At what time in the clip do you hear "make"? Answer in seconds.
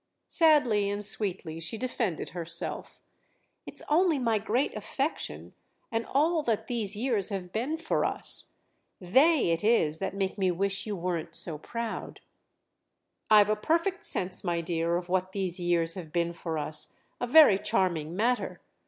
10.15-10.39